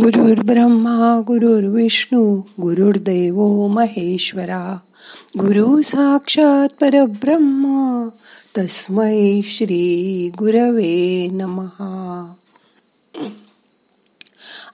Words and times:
गुरुर् 0.00 0.40
ब्रह्मा 0.40 1.20
गुरुर्विष्णू 1.26 2.40
गुरुर्दैव 2.60 3.66
महेश्वरा 3.66 4.78
गुरु 5.38 5.82
साक्षात 5.82 6.68
परब्रह्म 6.80 8.08
तस्मै 8.58 9.40
श्री 9.44 10.30
गुरवे 10.38 11.28
नमहा 11.32 12.32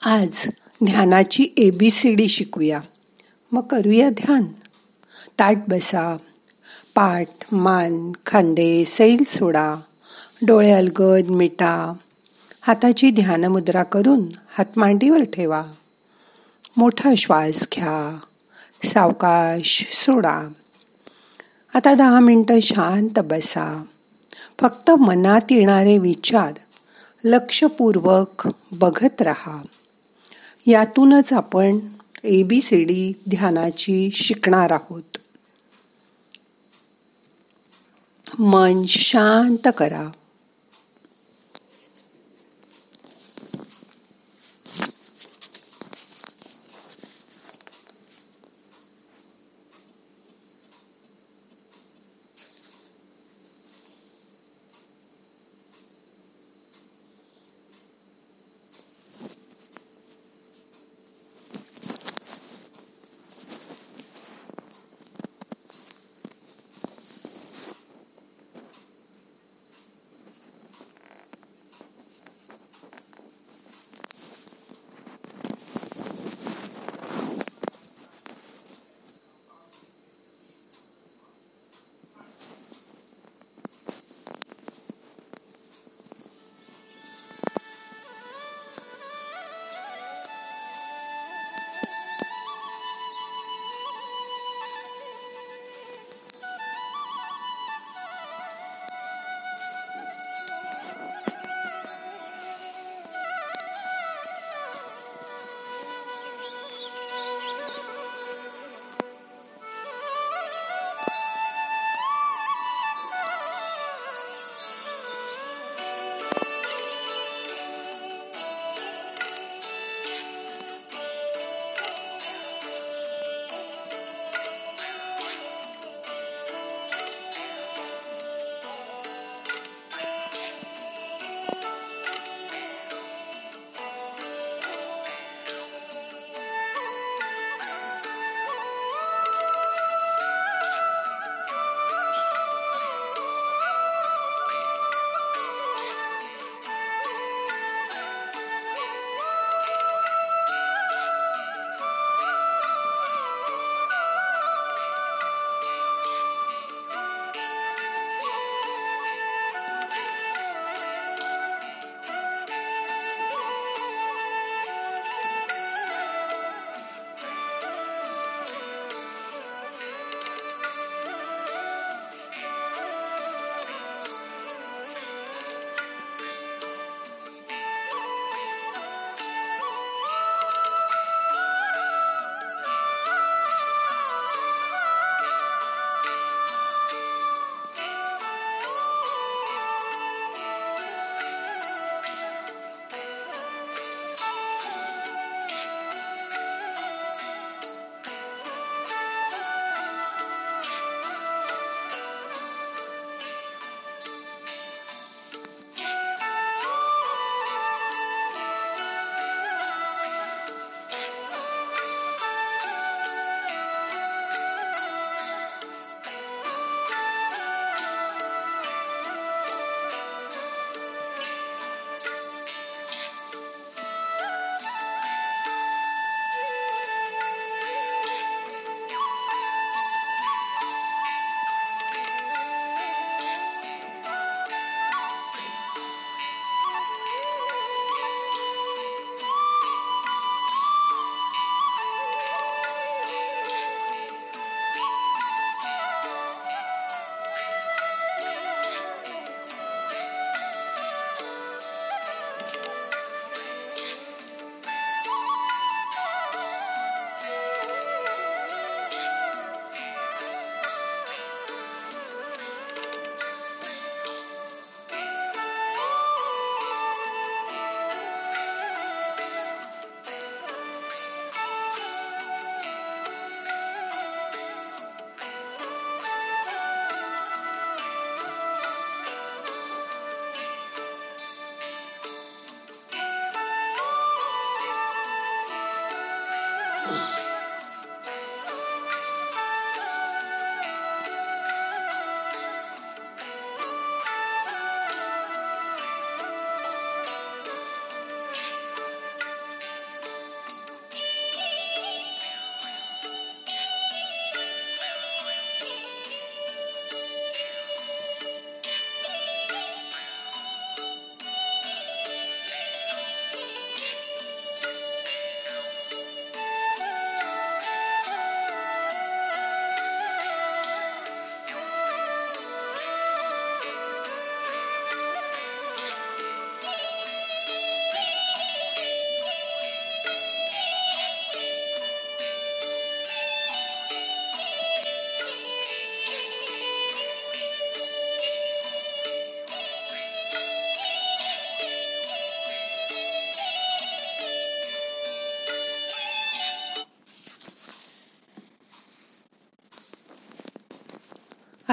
आज 0.04 0.48
ध्यानाची 0.84 1.46
एबीसीडी 1.56 2.28
शिकूया. 2.28 2.80
मग 3.52 3.62
करूया 3.62 4.10
ध्यान. 4.10 4.44
ताट 5.38 5.58
बसा. 5.68 6.16
पाठ 6.94 7.28
मान 7.52 8.12
खांदे 8.26 8.84
सैल 8.84 9.24
सोडा. 9.26 9.74
डोळे 10.46 10.70
अलगद 10.70 11.30
मिटा. 11.30 11.92
हाताची 12.66 13.10
ध्यानमुद्रा 13.10 13.82
करून 13.82 14.26
हात 14.48 14.64
मांडीवर 14.76 15.22
ठेवा. 15.22 15.64
मोठा 16.76 17.10
श्वास 17.16 17.68
घ्या. 17.74 18.18
सावकाश 18.84 19.88
सोडा. 19.92 20.42
आता 21.74 21.94
दहा 21.94 22.20
मिनटं 22.20 22.60
शांत 22.60 23.18
बसा. 23.18 23.84
फक्त 24.60 24.90
मनात 24.90 25.40
येणारे 25.50 25.98
विचार 25.98 26.52
लक्षपूर्वक 27.24 28.48
बघत 28.72 29.22
राहा. 29.22 29.62
यातूनच 30.66 31.32
आपण 31.32 31.78
ए 32.24 32.42
बी 32.42 32.60
सी 32.60 32.84
डी 32.84 33.12
ध्यानाची 33.30 34.10
शिकणार 34.12 34.72
आहोत. 34.72 35.18
मन 38.38 38.84
शांत 38.88 39.68
करा. 39.78 40.10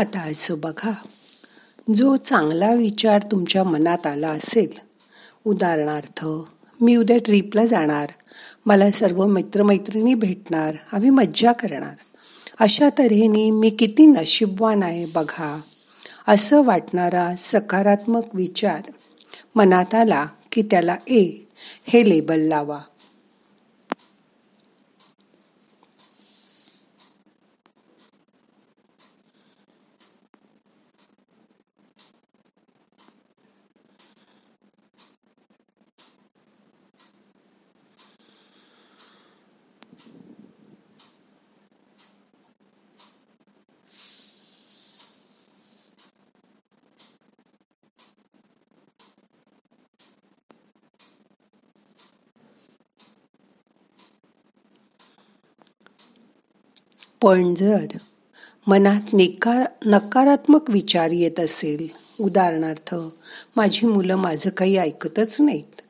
आता 0.02 0.20
असं 0.20 0.60
बघा. 0.60 0.92
जो 1.96 2.16
चांगला 2.16 2.74
विचार 2.74 3.22
तुमच्या 3.32 3.64
मनात 3.64 4.08
आला 4.08 4.28
असेल 4.28 4.70
उदाहरणार्थ 5.46 6.26
मी 6.82 6.96
उद्या 6.96 7.18
ट्रीपला 7.26 7.66
जाणार 7.66 8.10
मला 8.66 8.92
सर्व 8.92 9.28
मित्रमैत्रिणी 9.28 10.14
भेटणार 10.14 10.76
आम्ही 10.94 11.10
मज्जा 11.10 11.52
करणार. 11.52 11.94
अशा 12.60 12.90
तऱ्हेने 12.90 13.52
मी 13.52 13.70
किती 13.70 14.06
नशीबवान 14.06 14.84
आहे 14.84 15.06
बघा. 15.06 15.62
असं 16.28 16.64
वाटणारा 16.64 17.36
सकारात्मक 17.38 18.24
विचार 18.34 18.82
मनात 19.56 19.96
आला 19.96 20.26
की 20.52 20.62
त्याला 20.62 20.96
ए 21.08 21.24
हे 21.88 22.10
लेबल 22.10 22.40
लावा. 22.40 22.80
पण 57.22 57.54
जर 57.54 57.86
मनात 58.68 59.14
निकार 59.14 59.66
नकारात्मक 59.86 60.70
विचार 60.70 61.12
येत 61.12 61.40
असेल 61.40 61.88
उदाहरणार्थ 62.20 62.96
माझी 63.56 63.88
मुलं 63.88 64.16
माझं 64.16 64.50
काही 64.50 64.78
ऐकतच 64.78 65.42
नाहीत. 65.42 65.82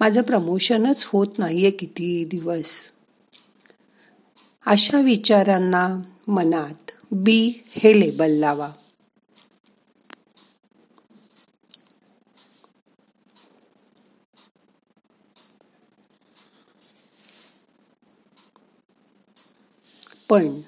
माझं 0.00 0.22
प्रमोशनच 0.22 1.04
होत 1.12 1.26
नाहीये 1.38 1.70
किती 1.70 2.24
दिवस. 2.24 2.64
अशा 4.66 5.00
विचारांना 5.00 6.00
मनात 6.28 6.90
बी 7.12 7.62
हे 7.68 8.00
लेबल 8.00 8.30
लावा. 8.30 8.70
पण 20.28 20.60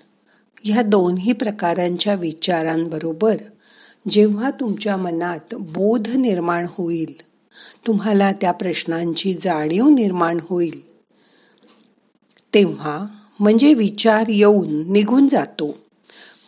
ह्या 0.65 0.83
दोन्ही 0.83 1.33
प्रकारांच्या 1.33 2.15
विचारांबरोबर 2.15 3.37
जेव्हा 4.09 4.51
तुमच्या 4.51 4.97
मनात 4.97 5.55
बोध 5.55 6.09
निर्माण 6.09 6.67
होईल 6.71 7.31
तुम्हाला 7.87 8.33
त्या 8.33 8.53
प्रश्नांची 8.53 9.35
जाणीव 9.35 9.89
निर्माण 9.89 10.39
होईल. 10.43 10.81
तेव्हा 12.55 13.07
म्हणजे 13.41 13.75
विचार 13.75 14.25
येऊन 14.29 14.93
निघून 14.93 15.29
जातो 15.29 15.79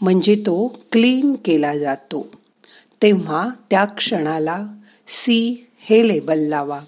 म्हणजे 0.00 0.35
तो 0.35 0.67
क्लीन 0.93 1.35
केला 1.44 1.79
जातो. 1.79 2.26
तेव्हा 3.03 3.49
त्या 3.70 3.85
क्षणाला 3.85 4.67
सी 5.06 5.67
हे 5.81 6.08
लेबल 6.08 6.38
लावा. 6.38 6.81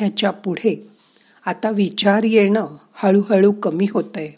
त्याच्या 0.00 0.30
पुढे. 0.30 0.88
आता 1.46 1.70
विचार 1.70 2.22
येणं 2.22 2.66
हळूहळू 2.92 3.52
कमी 3.52 3.86
होतंय. 3.90 4.32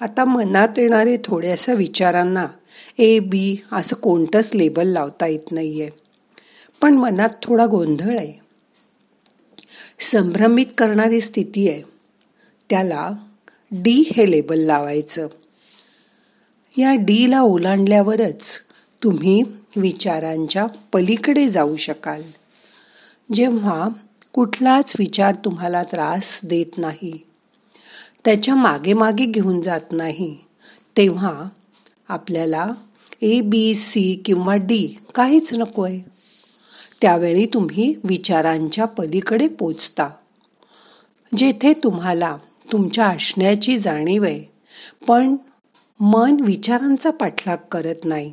आता 0.00 0.24
मनात 0.24 0.68
येणारे 0.76 1.16
थोड्याशा 1.24 1.72
विचारांना 1.72 2.46
ए 2.98 3.18
बी 3.18 3.56
असं 3.72 3.96
कोणतंच 3.96 4.50
लेबल 4.54 4.88
लावता 4.88 5.26
येत 5.26 5.52
नाहीये. 5.52 5.90
पण 6.82 6.94
मनात 6.94 7.28
थोडा 7.42 7.66
गोंधळ 7.66 8.18
आहे. 8.18 8.32
संभ्रमित 10.00 10.66
करणारी 10.78 11.20
स्थिती 11.20 11.70
आहे. 11.70 11.82
त्याला 12.70 13.10
डी 13.72 14.10
हे 14.16 14.30
लेबल 14.30 14.58
लावायचं. 14.58 15.28
या 16.78 16.94
डी 16.94 17.30
ला 17.30 17.40
ओलांडल्यावरच 17.40 18.58
तुम्ही 19.02 19.42
विचारांच्या 19.76 20.66
पलीकडे 20.92 21.48
जाऊ 21.48 21.76
शकाल. 21.76 22.22
जेव्हा 23.34 23.88
कुठलाच 24.36 24.92
विचार 24.98 25.34
तुम्हाला 25.34 25.82
त्रास 25.82 26.40
देत 26.44 26.78
नाही. 26.78 27.26
त्याच्यामागे 28.24 28.92
मागे 28.92 29.24
घेऊन 29.24 29.60
जात 29.60 29.80
नाही. 29.92 30.36
तेव्हा 30.96 31.48
आपल्याला 32.08 32.72
ए 33.22 33.40
बी 33.40 33.74
सी 33.74 34.22
किंवा 34.24 34.56
डी 34.56 34.96
काहीच 35.14 35.54
नकोय. 35.54 35.98
त्यावेळी 37.00 37.46
तुम्ही 37.46 37.94
विचारांच्या 38.04 38.84
पलीकडे 38.84 39.48
पोचता. 39.48 40.10
जेथे 41.36 41.72
तुम्हाला 41.72 42.38
तुमच्या 42.72 43.06
असण्याची 43.06 43.78
जाणीव 43.78 44.24
आहे 44.24 44.44
पण 45.08 45.36
मन 46.00 46.36
विचारांचा 46.40 47.10
पाठलाग 47.10 47.56
करत 47.72 48.04
नाही. 48.04 48.32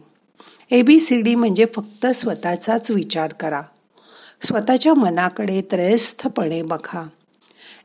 ए 0.72 0.82
बी 0.82 1.00
सी 1.00 1.22
डी 1.22 1.36
म्हणजे 1.36 1.66
फक्त 1.76 2.06
स्वतःचाच 2.06 2.92
विचार 2.92 3.34
करा. 3.34 3.62
स्वतःच्या 4.44 4.94
मनाकडे 4.94 5.62
त्रयस्थपणे 5.62 6.62
बघा. 6.62 7.08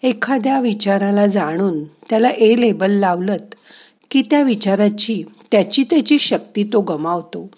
एखाद्या 0.03 0.61
विचाराला 0.61 1.27
जाणून 1.27 1.85
त्याला 1.85 2.29
ए 2.29 2.61
लेबल 2.61 2.91
लावलत 2.91 3.55
की 4.11 4.23
त्या 4.23 4.43
विचाराची 4.43 5.23
त्याची 5.53 5.83
त्याची 5.83 6.19
शक्ती 6.19 6.65
तो 6.65 6.81
गमावतो. 6.81 7.51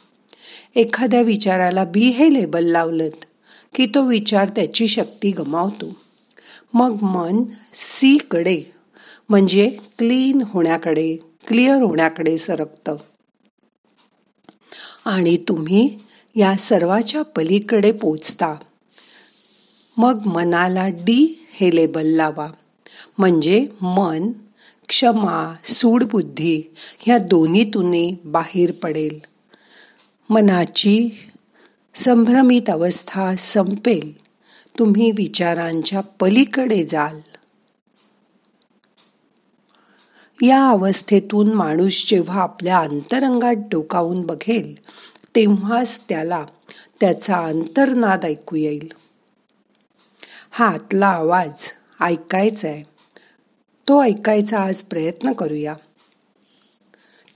एखाद्या 0.75 1.23
विचाराला 1.23 1.85
बी 1.85 2.00
हे 2.00 2.35
लेबल 2.35 2.64
लावलत 2.64 3.25
की 3.75 3.87
तो 3.87 4.07
विचार 4.07 4.49
त्याची 4.49 4.88
शक्ती 4.88 5.30
गमावतो. 5.30 5.97
मग 6.75 6.97
मन 7.02 7.45
सी 7.75 8.19
कडे 8.30 8.62
म्हणजे 9.28 9.69
क्लीन 9.99 10.42
होण्याकडे 10.47 11.16
क्लिअर 11.47 11.83
होण्याकडे 11.83 12.38
सरकतं. 12.38 12.97
आणि 15.04 15.37
तुम्ही 15.37 15.99
या 16.37 16.57
सर्वाच्या 16.57 17.23
पलीकडे 17.23 17.92
पोचता. 17.92 18.57
मग 20.00 20.26
मनाला 20.26 20.88
डी 20.88 21.49
हे 21.52 21.76
लेबल 21.76 22.07
लावा. 22.07 22.49
म्हणजे 23.19 23.69
मन 23.83 24.30
क्षमा 24.88 25.54
सूडबुद्धी 25.64 26.62
ह्या 26.99 27.19
दोन्हीतूनही 27.19 28.16
बाहेर 28.25 28.73
पडेल. 28.73 29.19
मनाची 30.30 31.09
संभ्रमित 31.95 32.71
अवस्था 32.71 33.37
संपेल. 33.37 34.21
तुम्ही 34.78 35.11
विचारांच्या 35.11 36.00
पलीकडे 36.00 36.85
जाल. 36.85 37.21
या 40.42 40.69
अवस्थेतून 40.69 41.52
माणूस 41.52 42.04
जेव्हा 42.09 42.42
आपल्या 42.42 42.78
अंतरंगात 42.78 43.54
डोकावून 43.71 44.26
बघेल 44.26 44.75
तेव्हाच 45.37 46.00
त्याला 46.09 46.45
त्याचा 47.00 47.37
अंतर्नाद 47.37 48.25
ऐकू 48.25 48.57
येईल. 48.57 48.92
हा 50.50 50.66
आतला 50.66 51.07
आवाज. 51.07 51.73
ऐकायचा 52.00 52.69
आहे 52.69 52.83
तो 53.88 54.02
ऐकायचा 54.02 54.61
आज 54.61 54.83
प्रयत्न 54.83 55.33
करूया. 55.33 55.75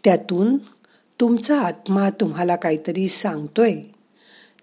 त्यातून 0.04 0.56
तुमचा 1.20 1.60
आत्मा 1.60 2.10
तुम्हाला 2.10 2.56
काहीतरी 2.56 3.08
सांगतोय. 3.08 3.74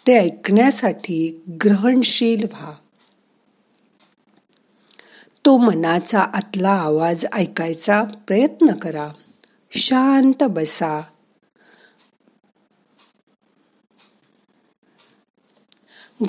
ते 0.07 0.17
ऐकण्यासाठी 0.17 1.43
ग्रहणशील 1.63 2.43
व्हा. 2.43 2.73
तो 5.45 5.57
मनाचा 5.57 6.21
आतला 6.21 6.71
आवाज 6.71 7.25
ऐकायचा 7.33 8.03
प्रयत्न 8.27 8.73
करा. 8.73 9.09
शांत 9.71 10.43
बसा. 10.43 11.01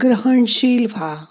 ग्रहणशील 0.02 0.87
व्हा. 0.91 1.25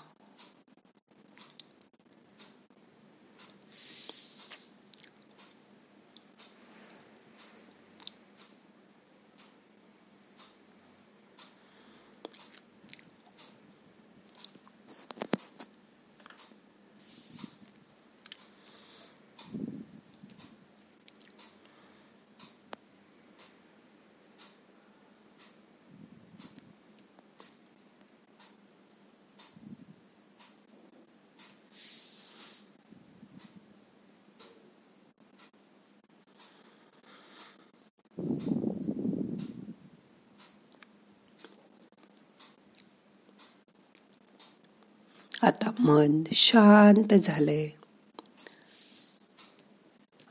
आता 45.42 45.72
मन 45.80 46.24
शांत 46.32 47.14
झालंय. 47.14 47.70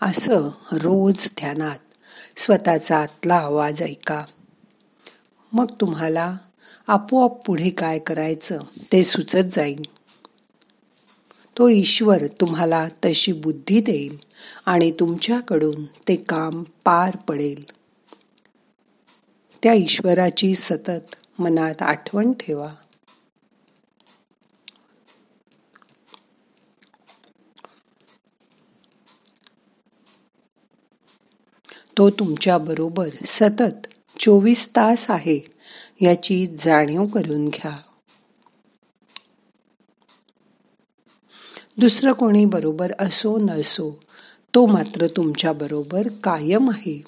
असं 0.02 0.49
रोज 0.73 1.31
ध्यानात 1.38 1.79
स्वतःचा 2.37 2.99
आतला 2.99 3.35
आवाज 3.35 3.83
ऐका. 3.83 4.25
मग 5.52 5.67
तुम्हाला 5.81 6.37
आपोआप 6.87 7.47
पुढे 7.47 7.71
काय 7.71 7.99
करायचं 7.99 8.59
ते 8.93 9.02
सुचत 9.02 9.50
जाईल. 9.52 9.83
तो 11.59 11.69
ईश्वर 11.69 12.26
तुम्हाला 12.26 12.88
तशी 13.05 13.33
बुद्धी 13.33 13.81
देईल 13.81 14.19
आणि 14.67 14.93
तुमच्याकडून 15.00 15.85
ते 15.85 16.17
काम 16.17 16.62
पार 16.85 17.17
पडेल. 17.17 17.64
त्या 19.62 19.73
ईश्वराची 19.75 20.55
सतत 20.55 21.17
मनात 21.38 21.83
आठवण 21.83 22.33
ठेवा. 22.33 22.69
तो 32.00 32.11
तुमच्या 32.11 32.59
बरोबर 32.59 33.09
सतत 33.26 33.87
चोवीस 34.21 34.69
तास 34.69 35.11
आहे 35.11 35.40
याची 36.00 36.47
जाणीव 36.47 37.04
करून 37.04 37.49
घ्या. 37.49 37.76
दुसरं 41.78 42.12
कोणी 42.12 42.45
बरोबर 42.45 42.92
असो 42.99 43.38
नसो 43.38 44.02
तो 44.54 44.66
मात्र 44.66 45.07
तुमच्या 45.07 45.52
बरोबर 45.52 46.09
कायम 46.25 46.71
आहे. 46.71 47.04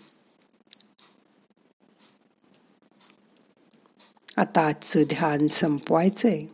आता 4.36 4.66
आजचं 4.66 5.02
ध्यान 5.02 5.48
संपवायचंय. 5.48 6.46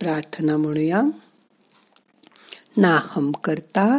प्रार्थना 0.00 0.56
म्हणूया. 0.56 1.02
नाहम 2.76 3.32
करता 3.32 3.98